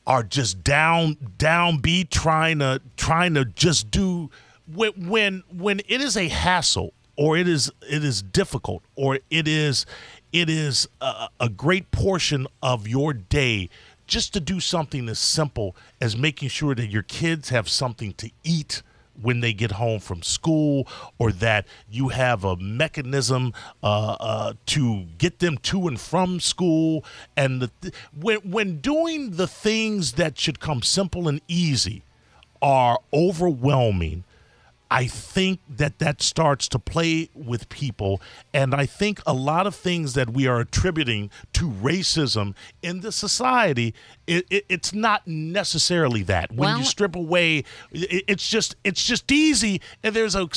are 0.07 0.23
just 0.23 0.63
down 0.63 1.15
downbeat 1.37 2.09
trying 2.09 2.57
to 2.57 2.81
trying 2.97 3.35
to 3.35 3.45
just 3.45 3.91
do 3.91 4.31
when 4.73 4.91
when 5.07 5.43
when 5.51 5.79
it 5.87 6.01
is 6.01 6.15
a 6.15 6.27
hassle 6.27 6.93
or 7.15 7.37
it 7.37 7.47
is 7.47 7.71
it 7.89 8.03
is 8.03 8.21
difficult 8.21 8.83
or 8.95 9.19
it 9.29 9.47
is 9.47 9.85
it 10.31 10.49
is 10.49 10.87
a, 11.01 11.27
a 11.39 11.49
great 11.49 11.91
portion 11.91 12.47
of 12.61 12.87
your 12.87 13.13
day 13.13 13.69
just 14.07 14.33
to 14.33 14.39
do 14.39 14.59
something 14.59 15.07
as 15.07 15.19
simple 15.19 15.75
as 16.01 16.17
making 16.17 16.49
sure 16.49 16.73
that 16.73 16.87
your 16.87 17.03
kids 17.03 17.49
have 17.49 17.69
something 17.69 18.13
to 18.13 18.29
eat 18.43 18.81
when 19.21 19.41
they 19.41 19.53
get 19.53 19.71
home 19.71 19.99
from 19.99 20.23
school 20.23 20.87
or 21.17 21.31
that 21.31 21.65
you 21.89 22.07
have 22.09 22.43
a 22.43 22.55
mechanism 22.55 23.53
uh, 23.83 24.15
uh, 24.19 24.53
to 24.65 25.03
get 25.17 25.39
them 25.39 25.57
to 25.57 25.87
and 25.87 25.99
from 25.99 26.39
school. 26.39 27.03
And 27.35 27.69
th- 27.81 27.93
when, 28.19 28.37
when 28.49 28.77
doing 28.79 29.31
the 29.31 29.47
things 29.47 30.13
that 30.13 30.39
should 30.39 30.59
come 30.59 30.81
simple 30.81 31.27
and 31.27 31.41
easy 31.47 32.01
are 32.61 32.99
overwhelming 33.13 34.23
I 34.91 35.05
think 35.05 35.59
that 35.69 35.99
that 35.99 36.21
starts 36.21 36.67
to 36.69 36.79
play 36.79 37.29
with 37.35 37.69
people. 37.69 38.21
And 38.53 38.73
I 38.73 38.85
think 38.87 39.21
a 39.27 39.33
lot 39.33 39.67
of 39.67 39.75
things 39.75 40.13
that 40.13 40.31
we 40.31 40.47
are 40.47 40.59
attributing 40.59 41.29
to 41.53 41.69
racism 41.69 42.55
in 42.81 43.01
the 43.01 43.11
society, 43.11 43.93
it, 44.25 44.45
it, 44.49 44.65
it's 44.67 44.93
not 44.93 45.27
necessarily 45.27 46.23
that. 46.23 46.51
When 46.51 46.69
Well- 46.69 46.79
you 46.79 46.85
strip 46.85 47.15
away, 47.15 47.65
it, 47.91 48.23
it's 48.27 48.49
just 48.49 48.75
it's 48.83 49.03
just 49.03 49.31
easy. 49.31 49.81
And 50.03 50.15
there's 50.15 50.35
a 50.35 50.49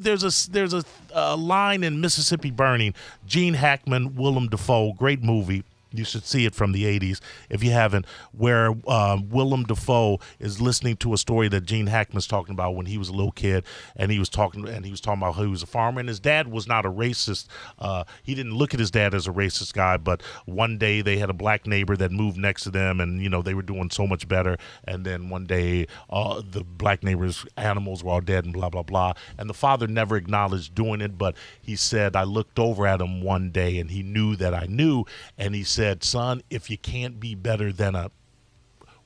there's 0.00 0.22
a 0.22 0.50
there's 0.50 0.74
a, 0.74 0.84
a 1.12 1.36
line 1.36 1.82
in 1.82 2.00
Mississippi 2.00 2.50
Burning. 2.50 2.94
Gene 3.26 3.54
Hackman, 3.54 4.14
Willem 4.14 4.48
Dafoe, 4.48 4.92
great 4.92 5.22
movie. 5.22 5.64
You 5.92 6.04
should 6.04 6.24
see 6.24 6.46
it 6.46 6.54
from 6.54 6.72
the 6.72 6.84
80s 6.84 7.20
if 7.48 7.64
you 7.64 7.72
haven't, 7.72 8.06
where 8.32 8.74
uh, 8.86 9.18
Willem 9.28 9.64
Dafoe 9.64 10.20
is 10.38 10.60
listening 10.60 10.96
to 10.98 11.12
a 11.12 11.18
story 11.18 11.48
that 11.48 11.62
Gene 11.62 11.88
Hackman's 11.88 12.28
talking 12.28 12.52
about 12.52 12.76
when 12.76 12.86
he 12.86 12.96
was 12.96 13.08
a 13.08 13.12
little 13.12 13.32
kid, 13.32 13.64
and 13.96 14.12
he 14.12 14.18
was 14.18 14.28
talking 14.28 14.68
and 14.68 14.84
he 14.84 14.90
was 14.90 15.00
talking 15.00 15.20
about 15.20 15.34
how 15.34 15.42
he 15.42 15.48
was 15.48 15.62
a 15.62 15.66
farmer, 15.66 15.98
and 15.98 16.08
his 16.08 16.20
dad 16.20 16.48
was 16.48 16.68
not 16.68 16.86
a 16.86 16.90
racist. 16.90 17.46
Uh, 17.78 18.04
he 18.22 18.34
didn't 18.34 18.54
look 18.54 18.72
at 18.72 18.78
his 18.80 18.90
dad 18.90 19.14
as 19.14 19.26
a 19.26 19.32
racist 19.32 19.72
guy, 19.72 19.96
but 19.96 20.22
one 20.46 20.78
day 20.78 21.02
they 21.02 21.18
had 21.18 21.28
a 21.30 21.34
black 21.34 21.66
neighbor 21.66 21.96
that 21.96 22.12
moved 22.12 22.36
next 22.36 22.62
to 22.64 22.70
them, 22.70 23.00
and 23.00 23.20
you 23.20 23.28
know 23.28 23.42
they 23.42 23.54
were 23.54 23.62
doing 23.62 23.90
so 23.90 24.06
much 24.06 24.28
better, 24.28 24.56
and 24.84 25.04
then 25.04 25.28
one 25.28 25.46
day 25.46 25.88
uh, 26.08 26.40
the 26.48 26.62
black 26.62 27.02
neighbor's 27.02 27.44
animals 27.56 28.04
were 28.04 28.12
all 28.12 28.20
dead, 28.20 28.44
and 28.44 28.54
blah 28.54 28.68
blah 28.68 28.84
blah, 28.84 29.12
and 29.36 29.50
the 29.50 29.54
father 29.54 29.88
never 29.88 30.16
acknowledged 30.16 30.72
doing 30.74 31.00
it, 31.00 31.18
but 31.18 31.34
he 31.60 31.74
said 31.74 32.14
I 32.14 32.22
looked 32.22 32.60
over 32.60 32.86
at 32.86 33.00
him 33.00 33.22
one 33.22 33.50
day, 33.50 33.78
and 33.78 33.90
he 33.90 34.04
knew 34.04 34.36
that 34.36 34.54
I 34.54 34.66
knew, 34.66 35.04
and 35.36 35.52
he 35.52 35.64
said, 35.64 35.79
"Son, 36.04 36.42
if 36.50 36.68
you 36.68 36.76
can't 36.76 37.18
be 37.18 37.34
better 37.34 37.72
than 37.72 37.94
a 37.94 38.10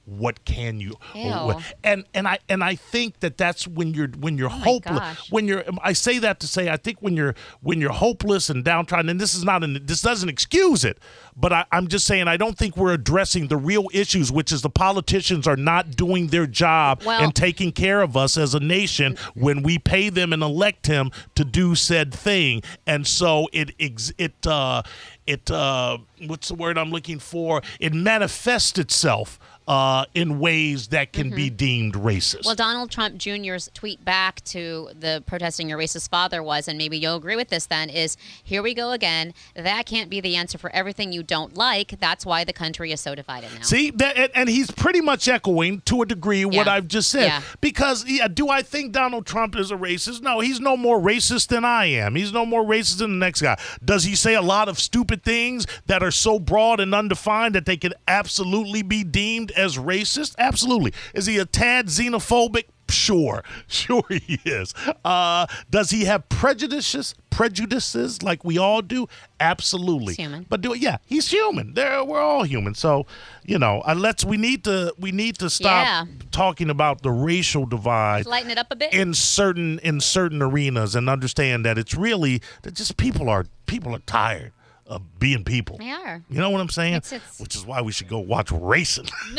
what 0.06 0.44
can 0.44 0.80
you 0.80 0.94
Ew. 1.14 1.54
and 1.82 2.04
and 2.14 2.28
i 2.28 2.38
and 2.48 2.62
i 2.62 2.74
think 2.74 3.20
that 3.20 3.38
that's 3.38 3.66
when 3.66 3.94
you're 3.94 4.08
when 4.08 4.36
you're 4.36 4.50
Oh 4.50 4.80
hopeless 4.80 5.30
when 5.30 5.48
you're 5.48 5.64
i 5.82 5.92
say 5.92 6.18
that 6.18 6.40
to 6.40 6.46
say 6.46 6.68
i 6.68 6.76
think 6.76 6.98
when 7.00 7.16
you're 7.16 7.34
when 7.62 7.80
you're 7.80 7.92
hopeless 7.92 8.50
and 8.50 8.64
downtrodden 8.64 9.08
and 9.08 9.20
this 9.20 9.34
is 9.34 9.44
not 9.44 9.64
an 9.64 9.78
this 9.86 10.02
doesn't 10.02 10.28
excuse 10.28 10.84
it 10.84 10.98
but 11.36 11.52
I, 11.52 11.64
i'm 11.72 11.88
just 11.88 12.06
saying 12.06 12.28
i 12.28 12.36
don't 12.36 12.58
think 12.58 12.76
we're 12.76 12.92
addressing 12.92 13.48
the 13.48 13.56
real 13.56 13.86
issues 13.92 14.30
which 14.30 14.52
is 14.52 14.62
the 14.62 14.70
politicians 14.70 15.46
are 15.46 15.56
not 15.56 15.92
doing 15.92 16.26
their 16.28 16.46
job 16.46 17.02
Well- 17.04 17.22
and 17.22 17.34
taking 17.34 17.72
care 17.72 18.02
of 18.02 18.16
us 18.16 18.36
as 18.36 18.54
a 18.54 18.60
nation 18.60 19.16
when 19.34 19.62
we 19.62 19.78
pay 19.78 20.08
them 20.10 20.32
and 20.32 20.42
elect 20.42 20.86
him 20.86 21.10
to 21.34 21.44
do 21.44 21.74
said 21.74 22.12
thing. 22.14 22.62
And 22.86 23.06
so 23.06 23.48
it 23.52 23.74
ex- 23.78 24.12
it 24.18 24.46
uh 24.46 24.82
it 25.26 25.50
uh 25.50 25.98
what's 26.26 26.48
the 26.48 26.54
word 26.54 26.76
i'm 26.78 26.90
looking 26.90 27.18
for? 27.18 27.62
It 27.80 27.94
manifests 27.94 28.78
itself 28.78 29.38
uh, 29.66 30.04
in 30.14 30.38
ways 30.38 30.88
that 30.88 31.12
can 31.12 31.30
be 31.30 31.48
deemed 31.48 31.94
racist. 31.94 32.38
Mm-hmm. 32.40 32.46
Well, 32.46 32.54
Donald 32.54 32.90
Trump 32.90 33.16
Jr.'s 33.16 33.70
tweet 33.72 34.04
back 34.04 34.42
to 34.44 34.90
the 34.98 35.22
protesting 35.26 35.68
your 35.68 35.78
racist 35.78 36.10
father 36.10 36.42
was, 36.42 36.68
and 36.68 36.76
maybe 36.76 36.98
you'll 36.98 37.16
agree 37.16 37.36
with 37.36 37.48
this 37.48 37.66
then, 37.66 37.88
is 37.88 38.16
here 38.42 38.62
we 38.62 38.74
go 38.74 38.90
again. 38.90 39.32
That 39.54 39.86
can't 39.86 40.10
be 40.10 40.20
the 40.20 40.36
answer 40.36 40.58
for 40.58 40.70
everything 40.74 41.12
you 41.12 41.22
don't 41.22 41.56
like. 41.56 41.98
That's 41.98 42.26
why 42.26 42.44
the 42.44 42.52
country 42.52 42.92
is 42.92 43.00
so 43.00 43.14
divided 43.14 43.50
now. 43.54 43.62
See 43.62 43.90
that, 43.92 44.30
and, 44.34 44.48
he's 44.48 44.70
pretty 44.70 45.00
much 45.00 45.26
echoing 45.26 45.80
to 45.82 46.02
a 46.02 46.06
degree 46.06 46.44
what 46.44 46.54
Yeah. 46.54 46.72
I've 46.72 46.86
just 46.86 47.10
said. 47.10 47.26
Yeah. 47.26 47.42
Because 47.62 48.04
yeah, 48.06 48.28
do 48.28 48.50
I 48.50 48.62
think 48.62 48.92
Donald 48.92 49.24
Trump 49.26 49.56
is 49.56 49.70
a 49.70 49.76
racist? 49.76 50.20
No, 50.20 50.40
he's 50.40 50.60
no 50.60 50.76
more 50.76 51.00
racist 51.00 51.48
than 51.48 51.64
I 51.64 51.86
am. 51.86 52.14
He's 52.14 52.32
no 52.32 52.44
more 52.44 52.62
racist 52.62 52.98
than 52.98 53.18
the 53.18 53.24
next 53.24 53.40
guy. 53.40 53.56
Does 53.82 54.04
he 54.04 54.14
say 54.14 54.34
a 54.34 54.42
lot 54.42 54.68
of 54.68 54.78
stupid 54.78 55.22
things 55.22 55.66
that 55.86 56.02
are 56.02 56.10
so 56.10 56.38
broad 56.38 56.80
and 56.80 56.94
undefined 56.94 57.54
that 57.54 57.64
they 57.64 57.78
could 57.78 57.94
absolutely 58.06 58.82
be 58.82 59.02
deemed 59.02 59.52
as 59.56 59.76
racist? 59.78 60.34
Absolutely. 60.38 60.92
Is 61.14 61.26
he 61.26 61.38
a 61.38 61.44
tad 61.44 61.86
xenophobic? 61.86 62.64
Sure, 62.90 63.42
sure 63.66 64.04
he 64.10 64.38
is. 64.44 64.74
Uh, 65.04 65.46
does 65.70 65.88
he 65.90 66.04
have 66.04 66.28
prejudices? 66.28 67.14
Prejudices 67.30 68.22
like 68.22 68.44
we 68.44 68.58
all 68.58 68.82
do? 68.82 69.08
Absolutely. 69.40 70.08
He's 70.14 70.16
human. 70.16 70.46
But 70.48 70.60
do 70.60 70.74
yeah, 70.76 70.98
he's 71.06 71.30
human. 71.30 71.74
There, 71.74 72.04
we're 72.04 72.20
all 72.20 72.44
human. 72.44 72.74
So, 72.74 73.06
you 73.44 73.58
know, 73.58 73.80
uh, 73.86 73.94
let's 73.96 74.24
we 74.24 74.36
need 74.36 74.64
to 74.64 74.94
we 74.98 75.12
need 75.12 75.38
to 75.38 75.48
stop 75.50 75.84
Yeah. 75.86 76.04
talking 76.30 76.68
about 76.70 77.02
the 77.02 77.10
racial 77.10 77.64
divide 77.66 78.26
Lighten 78.26 78.50
it 78.50 78.58
up 78.58 78.68
a 78.70 78.76
bit. 78.76 78.92
in 78.92 79.14
certain 79.14 79.78
in 79.80 80.00
certain 80.00 80.42
arenas 80.42 80.94
and 80.94 81.08
understand 81.08 81.64
that 81.64 81.78
it's 81.78 81.94
really 81.94 82.40
that 82.62 82.74
just 82.74 82.96
people 82.98 83.28
are 83.30 83.46
people 83.66 83.94
are 83.94 84.00
tired 84.00 84.52
of 84.86 85.18
being 85.18 85.44
people. 85.44 85.78
they 85.78 85.90
are. 85.90 86.22
You 86.28 86.38
know 86.40 86.50
what 86.50 86.60
I'm 86.60 86.68
saying? 86.68 86.94
It's- 86.94 87.12
it's- 87.12 87.40
Which 87.40 87.56
is 87.56 87.64
why 87.64 87.80
we 87.80 87.92
should 87.92 88.08
go 88.08 88.18
watch 88.18 88.50
racing. 88.52 89.08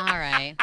All 0.00 0.06
right. 0.18 0.54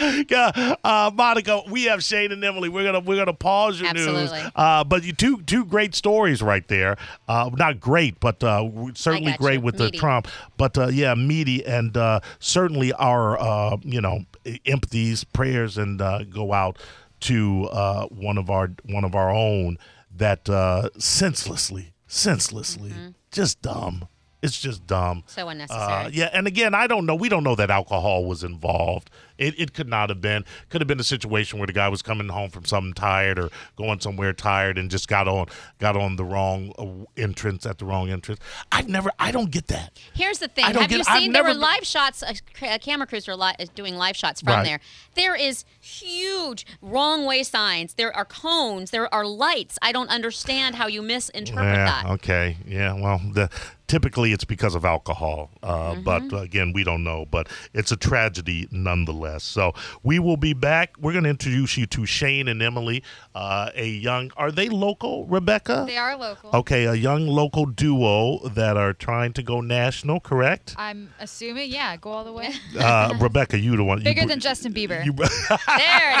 Uh, 0.00 1.10
Monica, 1.14 1.62
we 1.70 1.84
have 1.84 2.02
Shane 2.02 2.32
and 2.32 2.42
Emily. 2.42 2.68
We're 2.68 2.84
gonna 2.84 3.00
we're 3.00 3.16
gonna 3.22 3.34
pause 3.34 3.80
your 3.80 3.90
Absolutely. 3.90 4.40
news. 4.40 4.50
Uh, 4.56 4.82
but 4.84 5.04
you 5.04 5.12
two 5.12 5.42
two 5.42 5.64
great 5.64 5.94
stories 5.94 6.42
right 6.42 6.66
there. 6.68 6.96
Uh, 7.28 7.50
not 7.54 7.80
great, 7.80 8.18
but 8.20 8.42
uh, 8.42 8.68
certainly 8.94 9.34
great 9.38 9.56
you. 9.56 9.60
with 9.60 9.76
the 9.76 9.90
Trump. 9.90 10.28
But 10.56 10.76
uh, 10.78 10.86
yeah, 10.88 11.14
meaty 11.14 11.64
and 11.66 11.96
uh, 11.96 12.20
certainly 12.38 12.92
our 12.94 13.38
uh, 13.38 13.76
you 13.82 14.00
know 14.00 14.20
empathies, 14.44 15.24
prayers, 15.32 15.76
and 15.78 16.00
uh, 16.00 16.24
go 16.24 16.52
out 16.52 16.78
to 17.20 17.64
uh, 17.70 18.06
one 18.06 18.38
of 18.38 18.50
our 18.50 18.70
one 18.86 19.04
of 19.04 19.14
our 19.14 19.30
own 19.30 19.76
that 20.16 20.48
uh, 20.48 20.88
senselessly, 20.98 21.92
senselessly, 22.14 22.90
Mm-hmm. 22.90 23.08
just 23.30 23.60
dumb. 23.62 24.08
It's 24.42 24.60
just 24.60 24.86
dumb. 24.86 25.22
So 25.26 25.48
unnecessary. 25.48 26.04
Uh, 26.04 26.08
yeah, 26.12 26.28
and 26.34 26.46
again, 26.46 26.74
I 26.74 26.86
don't 26.86 27.06
know. 27.06 27.14
We 27.14 27.30
don't 27.30 27.44
know 27.44 27.54
that 27.54 27.70
alcohol 27.70 28.26
was 28.26 28.44
involved. 28.44 29.10
It, 29.38 29.58
it 29.58 29.72
could 29.74 29.88
not 29.88 30.08
have 30.10 30.20
been. 30.20 30.44
Could 30.68 30.80
have 30.80 30.88
been 30.88 31.00
a 31.00 31.04
situation 31.04 31.58
where 31.58 31.66
the 31.66 31.72
guy 31.72 31.88
was 31.88 32.02
coming 32.02 32.28
home 32.28 32.50
from 32.50 32.64
something 32.64 32.92
tired 32.94 33.38
or 33.38 33.50
going 33.76 34.00
somewhere 34.00 34.32
tired 34.32 34.78
and 34.78 34.90
just 34.90 35.08
got 35.08 35.26
on 35.28 35.46
got 35.80 35.96
on 35.96 36.16
the 36.16 36.24
wrong 36.24 36.72
uh, 36.78 37.20
entrance 37.20 37.66
at 37.66 37.78
the 37.78 37.84
wrong 37.84 38.10
entrance. 38.10 38.40
I've 38.70 38.88
never. 38.88 39.10
I 39.18 39.32
don't 39.32 39.50
get 39.50 39.66
that. 39.68 39.98
Here's 40.14 40.38
the 40.38 40.48
thing. 40.48 40.64
Have 40.64 40.74
get- 40.76 40.90
you 40.92 40.98
I've 41.06 41.18
seen 41.22 41.32
there 41.32 41.42
never 41.42 41.48
were 41.48 41.54
been- 41.54 41.60
live 41.62 41.84
shots? 41.84 42.22
A, 42.22 42.34
a 42.74 42.78
camera 42.78 43.06
crews 43.06 43.26
were 43.26 43.36
li- 43.36 43.54
doing 43.74 43.96
live 43.96 44.16
shots 44.16 44.40
from 44.40 44.52
Right. 44.52 44.64
there. 44.64 44.80
There 45.14 45.34
is 45.34 45.64
huge 45.80 46.66
wrong 46.80 47.24
way 47.24 47.42
signs. 47.42 47.94
There 47.94 48.14
are 48.14 48.24
cones. 48.24 48.90
There 48.90 49.12
are 49.12 49.24
lights. 49.26 49.78
I 49.82 49.92
don't 49.92 50.08
understand 50.10 50.76
how 50.76 50.86
you 50.86 51.02
misinterpret 51.02 51.64
yeah. 51.64 51.84
that. 52.02 52.06
Okay. 52.12 52.56
Yeah. 52.66 52.92
Well, 52.94 53.20
the, 53.32 53.50
typically 53.88 54.32
it's 54.32 54.44
because 54.44 54.74
of 54.74 54.84
alcohol, 54.84 55.50
uh, 55.62 55.92
Mm-hmm. 55.94 56.02
but 56.02 56.32
uh, 56.32 56.36
again, 56.38 56.72
we 56.72 56.84
don't 56.84 57.02
know. 57.04 57.24
But 57.26 57.48
it's 57.72 57.90
a 57.92 57.96
tragedy 57.96 58.68
nonetheless. 58.70 59.23
So 59.38 59.72
we 60.02 60.18
will 60.18 60.36
be 60.36 60.52
back. 60.52 60.94
We're 60.98 61.12
going 61.12 61.24
to 61.24 61.30
introduce 61.30 61.76
you 61.76 61.86
to 61.86 62.06
Shane 62.06 62.48
and 62.48 62.62
Emily, 62.62 63.02
uh, 63.34 63.70
a 63.74 63.88
young. 63.88 64.30
Are 64.36 64.50
they 64.50 64.68
local, 64.68 65.26
Rebecca? 65.26 65.84
They 65.86 65.96
are 65.96 66.16
local. 66.16 66.50
Okay, 66.52 66.84
a 66.84 66.94
young 66.94 67.26
local 67.26 67.66
duo 67.66 68.38
that 68.48 68.76
are 68.76 68.92
trying 68.92 69.32
to 69.34 69.42
go 69.42 69.60
national, 69.60 70.20
correct? 70.20 70.74
I'm 70.78 71.12
assuming, 71.20 71.70
yeah, 71.70 71.96
go 71.96 72.10
all 72.10 72.24
the 72.24 72.32
way. 72.32 72.52
Uh, 72.84 73.14
Rebecca, 73.20 73.58
you 73.58 73.76
the 73.76 73.84
one. 73.84 74.02
Bigger 74.02 74.22
br- 74.22 74.28
than 74.28 74.40
Justin 74.40 74.72
Bieber. 74.74 75.02
You, 75.04 75.12
There 75.12 75.26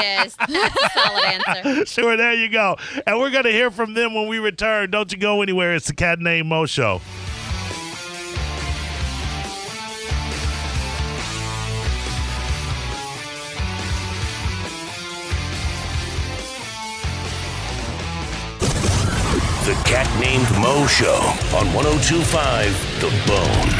it 0.00 0.26
is. 0.26 0.36
That's 0.36 0.82
a 0.82 0.88
solid 0.98 1.24
answer. 1.24 1.86
sure, 2.00 2.16
there 2.16 2.32
you 2.34 2.48
go. 2.48 2.76
And 3.06 3.18
we're 3.18 3.30
going 3.30 3.44
to 3.44 3.52
hear 3.52 3.70
from 3.70 3.94
them 3.94 4.14
when 4.14 4.28
we 4.28 4.38
return. 4.38 4.90
Don't 4.90 5.10
you 5.12 5.18
go 5.18 5.42
anywhere. 5.42 5.74
It's 5.74 5.86
the 5.88 5.94
Cat 5.94 6.20
Named 6.20 6.48
Mo 6.48 6.66
Show. 6.66 7.00
Cat 19.94 20.10
Named 20.18 20.50
Mo 20.58 20.88
Show 20.88 21.22
on 21.56 21.72
1025 21.72 23.00
The 23.00 23.10
Bone. 23.28 23.64